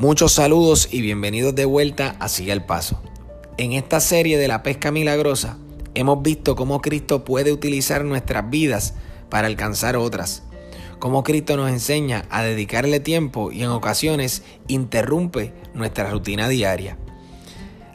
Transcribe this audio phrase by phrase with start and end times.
[0.00, 3.02] Muchos saludos y bienvenidos de vuelta a Sigue el Paso.
[3.58, 5.58] En esta serie de la pesca milagrosa
[5.92, 8.94] hemos visto cómo Cristo puede utilizar nuestras vidas
[9.28, 10.42] para alcanzar otras.
[11.00, 16.96] Cómo Cristo nos enseña a dedicarle tiempo y en ocasiones interrumpe nuestra rutina diaria.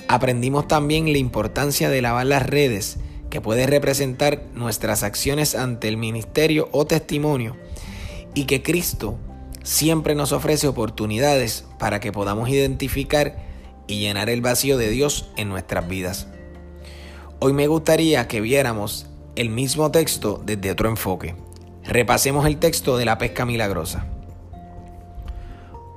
[0.07, 2.97] Aprendimos también la importancia de lavar las redes
[3.31, 7.57] que puede representar nuestras acciones ante el ministerio o testimonio
[8.35, 9.17] y que Cristo
[9.65, 13.35] siempre nos ofrece oportunidades para que podamos identificar
[13.87, 16.27] y llenar el vacío de Dios en nuestras vidas.
[17.39, 21.35] Hoy me gustaría que viéramos el mismo texto desde otro enfoque.
[21.83, 24.05] Repasemos el texto de la pesca milagrosa.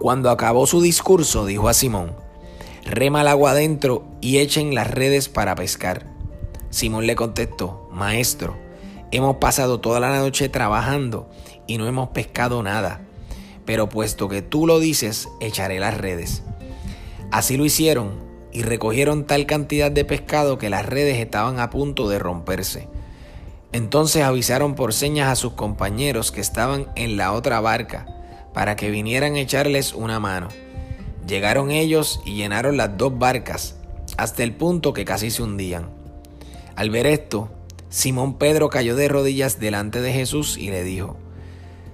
[0.00, 2.12] Cuando acabó su discurso, dijo a Simón,
[2.84, 6.06] rema el agua adentro y echen las redes para pescar.
[6.70, 8.56] Simón le contestó, Maestro,
[9.10, 11.28] hemos pasado toda la noche trabajando
[11.66, 13.07] y no hemos pescado nada
[13.68, 16.42] pero puesto que tú lo dices, echaré las redes.
[17.30, 18.12] Así lo hicieron
[18.50, 22.88] y recogieron tal cantidad de pescado que las redes estaban a punto de romperse.
[23.72, 28.06] Entonces avisaron por señas a sus compañeros que estaban en la otra barca
[28.54, 30.48] para que vinieran a echarles una mano.
[31.26, 33.76] Llegaron ellos y llenaron las dos barcas
[34.16, 35.90] hasta el punto que casi se hundían.
[36.74, 37.50] Al ver esto,
[37.90, 41.18] Simón Pedro cayó de rodillas delante de Jesús y le dijo,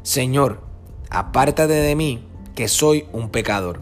[0.05, 0.73] Señor,
[1.15, 2.27] apártate de mí,
[2.57, 3.81] que soy un pecador.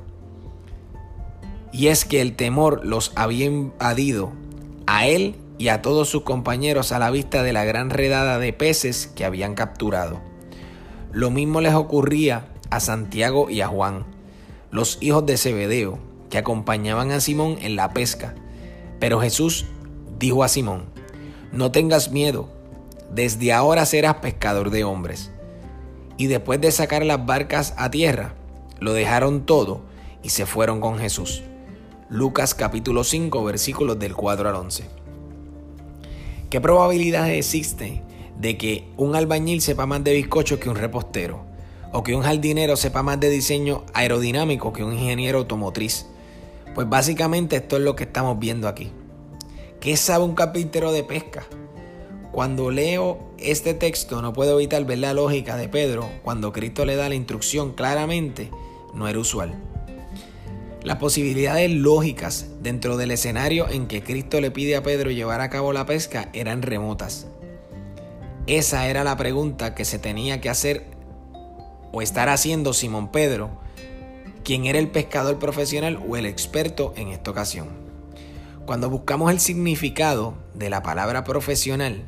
[1.73, 4.33] Y es que el temor los había invadido
[4.87, 8.53] a él y a todos sus compañeros a la vista de la gran redada de
[8.53, 10.21] peces que habían capturado.
[11.11, 14.05] Lo mismo les ocurría a Santiago y a Juan,
[14.71, 18.35] los hijos de Zebedeo, que acompañaban a Simón en la pesca.
[19.01, 19.65] Pero Jesús
[20.19, 20.85] dijo a Simón,
[21.51, 22.51] no tengas miedo,
[23.11, 25.32] desde ahora serás pescador de hombres
[26.17, 28.35] y después de sacar las barcas a tierra,
[28.81, 29.83] lo dejaron todo
[30.23, 31.43] y se fueron con Jesús.
[32.09, 34.85] Lucas capítulo 5 versículos del 4 al 11.
[36.51, 38.03] ¿Qué probabilidad existe
[38.39, 41.45] de que un albañil sepa más de bizcocho que un repostero?
[41.93, 46.07] ¿O que un jardinero sepa más de diseño aerodinámico que un ingeniero automotriz?
[46.75, 48.93] Pues básicamente esto es lo que estamos viendo aquí.
[49.81, 51.45] ¿Qué sabe un carpintero de pesca?
[52.33, 56.97] Cuando leo este texto no puedo evitar ver la lógica de Pedro cuando Cristo le
[56.97, 58.51] da la instrucción claramente,
[58.95, 59.55] no era usual.
[60.83, 65.51] Las posibilidades lógicas dentro del escenario en que Cristo le pide a Pedro llevar a
[65.51, 67.27] cabo la pesca eran remotas.
[68.47, 70.87] Esa era la pregunta que se tenía que hacer
[71.93, 73.51] o estar haciendo Simón Pedro,
[74.43, 77.69] quien era el pescador profesional o el experto en esta ocasión.
[78.65, 82.05] Cuando buscamos el significado de la palabra profesional,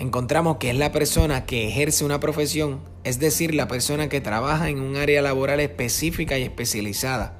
[0.00, 4.70] encontramos que es la persona que ejerce una profesión, es decir, la persona que trabaja
[4.70, 7.38] en un área laboral específica y especializada,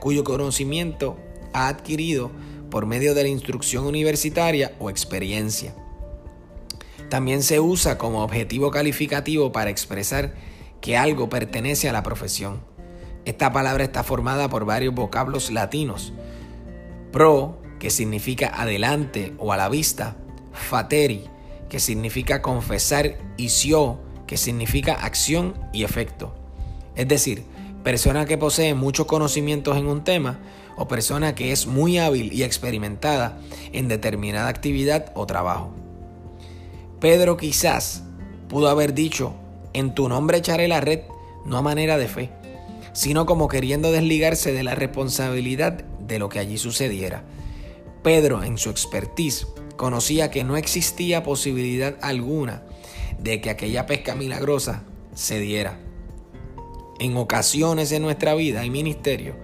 [0.00, 1.16] cuyo conocimiento
[1.54, 2.30] ha adquirido
[2.70, 5.74] por medio de la instrucción universitaria o experiencia.
[7.08, 10.34] También se usa como objetivo calificativo para expresar
[10.82, 12.60] que algo pertenece a la profesión.
[13.24, 16.12] Esta palabra está formada por varios vocablos latinos.
[17.12, 20.16] Pro, que significa adelante o a la vista,
[20.52, 21.30] fateri,
[21.68, 26.34] que significa confesar, y sio, que significa acción y efecto.
[26.96, 27.44] Es decir,
[27.82, 30.40] persona que posee muchos conocimientos en un tema
[30.76, 33.38] o persona que es muy hábil y experimentada
[33.72, 35.74] en determinada actividad o trabajo.
[37.00, 38.02] Pedro quizás
[38.48, 39.34] pudo haber dicho,
[39.72, 41.00] en tu nombre echaré la red,
[41.44, 42.30] no a manera de fe,
[42.92, 47.24] sino como queriendo desligarse de la responsabilidad de lo que allí sucediera.
[48.02, 49.46] Pedro, en su expertise,
[49.76, 52.62] conocía que no existía posibilidad alguna
[53.18, 54.82] de que aquella pesca milagrosa
[55.14, 55.78] se diera.
[57.00, 59.34] En ocasiones en nuestra vida y ministerio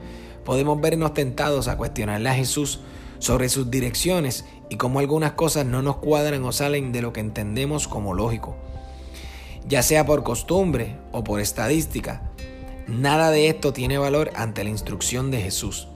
[0.44, 2.80] podemos vernos tentados a cuestionarle a Jesús
[3.18, 7.20] sobre sus direcciones y cómo algunas cosas no nos cuadran o salen de lo que
[7.20, 8.56] entendemos como lógico.
[9.66, 12.30] Ya sea por costumbre o por estadística,
[12.86, 15.88] nada de esto tiene valor ante la instrucción de Jesús.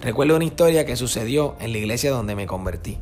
[0.00, 2.98] Recuerdo una historia que sucedió en la iglesia donde me convertí.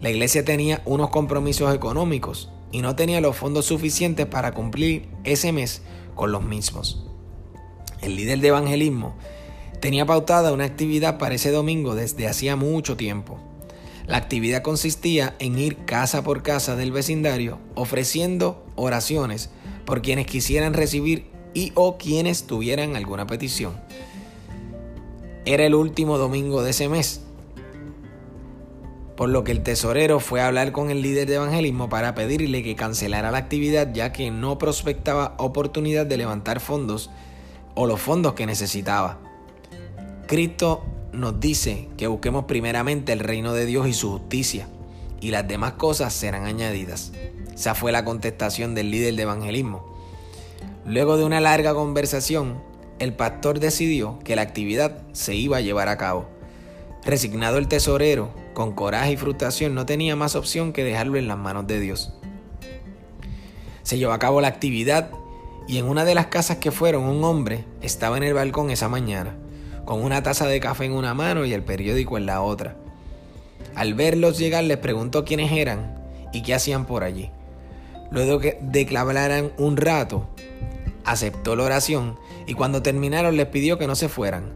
[0.00, 5.52] La iglesia tenía unos compromisos económicos y no tenía los fondos suficientes para cumplir ese
[5.52, 5.82] mes
[6.14, 7.04] con los mismos.
[8.02, 9.16] El líder de evangelismo
[9.80, 13.38] tenía pautada una actividad para ese domingo desde hacía mucho tiempo.
[14.06, 19.50] La actividad consistía en ir casa por casa del vecindario ofreciendo oraciones
[19.84, 23.74] por quienes quisieran recibir y o quienes tuvieran alguna petición.
[25.46, 27.22] Era el último domingo de ese mes
[29.16, 32.62] por lo que el tesorero fue a hablar con el líder de evangelismo para pedirle
[32.62, 37.10] que cancelara la actividad ya que no prospectaba oportunidad de levantar fondos
[37.74, 39.18] o los fondos que necesitaba.
[40.26, 44.68] Cristo nos dice que busquemos primeramente el reino de Dios y su justicia,
[45.20, 47.12] y las demás cosas serán añadidas.
[47.54, 49.96] Esa fue la contestación del líder de evangelismo.
[50.84, 52.60] Luego de una larga conversación,
[52.98, 56.26] el pastor decidió que la actividad se iba a llevar a cabo.
[57.04, 61.36] Resignado el tesorero, con coraje y frustración, no tenía más opción que dejarlo en las
[61.36, 62.14] manos de Dios.
[63.82, 65.10] Se llevó a cabo la actividad
[65.68, 68.88] y en una de las casas que fueron un hombre estaba en el balcón esa
[68.88, 69.36] mañana,
[69.84, 72.78] con una taza de café en una mano y el periódico en la otra.
[73.74, 77.30] Al verlos llegar les preguntó quiénes eran y qué hacían por allí.
[78.10, 78.58] Luego que
[78.96, 80.28] hablaran un rato,
[81.04, 84.54] aceptó la oración y cuando terminaron les pidió que no se fueran.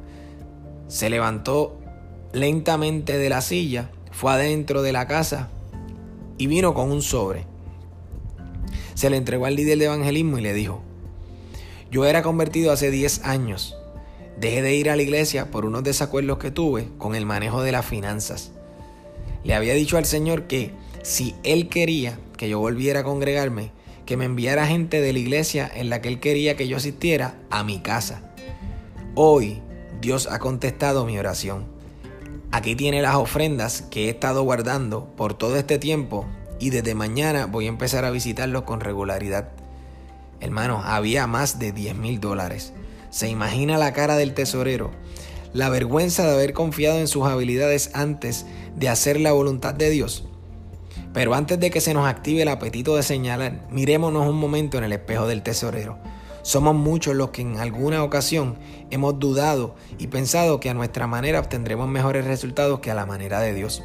[0.88, 1.79] Se levantó
[2.32, 5.48] lentamente de la silla, fue adentro de la casa
[6.38, 7.44] y vino con un sobre.
[8.94, 10.82] Se le entregó al líder de evangelismo y le dijo,
[11.90, 13.76] yo era convertido hace 10 años.
[14.38, 17.72] Dejé de ir a la iglesia por unos desacuerdos que tuve con el manejo de
[17.72, 18.52] las finanzas.
[19.42, 20.72] Le había dicho al Señor que
[21.02, 23.72] si Él quería que yo volviera a congregarme,
[24.06, 27.34] que me enviara gente de la iglesia en la que Él quería que yo asistiera
[27.50, 28.22] a mi casa.
[29.14, 29.60] Hoy
[30.00, 31.79] Dios ha contestado mi oración.
[32.52, 36.26] Aquí tiene las ofrendas que he estado guardando por todo este tiempo
[36.58, 39.50] y desde mañana voy a empezar a visitarlos con regularidad.
[40.40, 42.72] Hermano, había más de 10 mil dólares.
[43.10, 44.90] Se imagina la cara del tesorero,
[45.52, 50.24] la vergüenza de haber confiado en sus habilidades antes de hacer la voluntad de Dios.
[51.12, 54.84] Pero antes de que se nos active el apetito de señalar, mirémonos un momento en
[54.84, 55.98] el espejo del tesorero.
[56.50, 58.58] Somos muchos los que en alguna ocasión
[58.90, 63.38] hemos dudado y pensado que a nuestra manera obtendremos mejores resultados que a la manera
[63.38, 63.84] de Dios.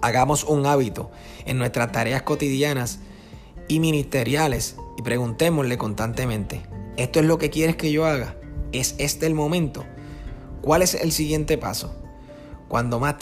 [0.00, 1.10] Hagamos un hábito
[1.44, 3.00] en nuestras tareas cotidianas
[3.68, 6.62] y ministeriales y preguntémosle constantemente,
[6.96, 8.34] ¿esto es lo que quieres que yo haga?
[8.72, 9.84] ¿Es este el momento?
[10.62, 11.94] ¿Cuál es el siguiente paso?
[12.68, 13.16] Cuando más,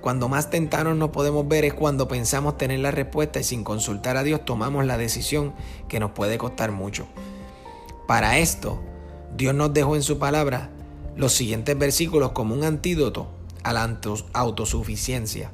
[0.00, 4.16] cuando más tentanos nos podemos ver es cuando pensamos tener la respuesta y sin consultar
[4.16, 5.54] a Dios tomamos la decisión
[5.86, 7.06] que nos puede costar mucho.
[8.06, 8.80] Para esto,
[9.36, 10.70] Dios nos dejó en su palabra
[11.16, 13.28] los siguientes versículos como un antídoto
[13.62, 13.98] a la
[14.32, 15.50] autosuficiencia.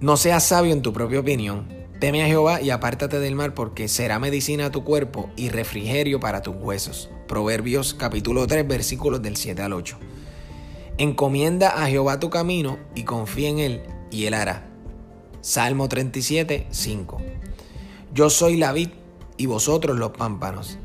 [0.00, 1.68] No seas sabio en tu propia opinión.
[2.00, 6.20] Teme a Jehová y apártate del mal porque será medicina a tu cuerpo y refrigerio
[6.20, 7.08] para tus huesos.
[7.28, 9.96] Proverbios capítulo 3 versículos del 7 al 8.
[10.98, 14.68] Encomienda a Jehová tu camino y confía en él y él hará.
[15.40, 17.22] Salmo 37, 5.
[18.12, 18.90] Yo soy la vid
[19.36, 20.78] y vosotros los pámpanos.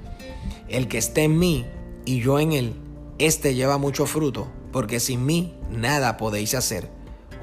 [0.68, 1.66] El que esté en mí
[2.06, 2.76] y yo en él,
[3.18, 6.90] éste lleva mucho fruto, porque sin mí nada podéis hacer.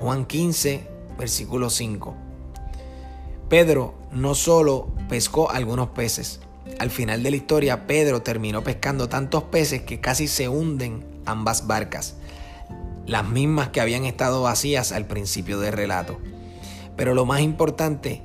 [0.01, 0.87] Juan 15,
[1.19, 2.15] versículo 5.
[3.49, 6.41] Pedro no solo pescó algunos peces,
[6.79, 11.67] al final de la historia Pedro terminó pescando tantos peces que casi se hunden ambas
[11.67, 12.17] barcas,
[13.07, 16.19] las mismas que habían estado vacías al principio del relato.
[16.97, 18.23] Pero lo más importante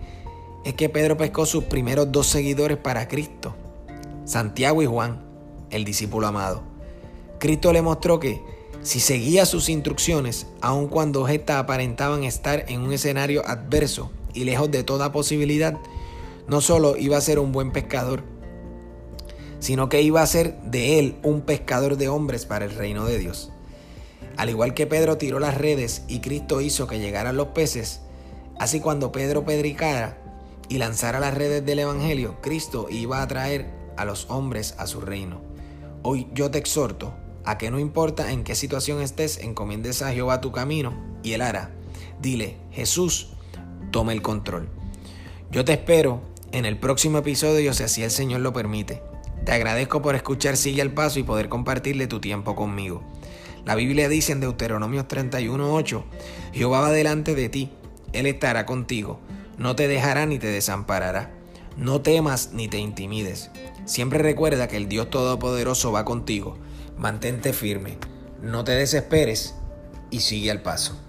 [0.64, 3.56] es que Pedro pescó sus primeros dos seguidores para Cristo,
[4.26, 5.22] Santiago y Juan,
[5.70, 6.64] el discípulo amado.
[7.40, 8.42] Cristo le mostró que
[8.82, 14.72] si seguía sus instrucciones, aun cuando estas aparentaban estar en un escenario adverso, y lejos
[14.72, 15.78] de toda posibilidad,
[16.48, 18.24] no solo iba a ser un buen pescador,
[19.60, 23.18] sino que iba a ser de él un pescador de hombres para el reino de
[23.18, 23.52] Dios.
[24.38, 28.02] Al igual que Pedro tiró las redes y Cristo hizo que llegaran los peces,
[28.60, 30.18] así cuando Pedro pedricara
[30.72, 35.02] y lanzara las redes del Evangelio, Cristo iba a traer a los hombres a su
[35.02, 35.42] reino.
[36.02, 37.14] Hoy yo te exhorto
[37.44, 41.42] a que no importa en qué situación estés, encomiendes a Jehová tu camino y él
[41.42, 41.72] hará.
[42.22, 43.34] Dile, Jesús,
[43.92, 44.70] tome el control.
[45.52, 46.22] Yo te espero
[46.54, 49.04] en el próximo episodio si así el Señor lo permite.
[49.44, 53.04] Te agradezco por escuchar Sigue al Paso y poder compartirle tu tiempo conmigo.
[53.66, 56.02] La Biblia dice en Deuteronomio 31:8,
[56.54, 57.72] Jehová va delante de ti,
[58.14, 59.20] Él estará contigo,
[59.62, 61.32] no te dejará ni te desamparará.
[61.78, 63.52] No temas ni te intimides.
[63.86, 66.58] Siempre recuerda que el Dios Todopoderoso va contigo.
[66.98, 68.00] Mantente firme,
[68.42, 69.54] no te desesperes
[70.10, 71.00] y sigue al paso.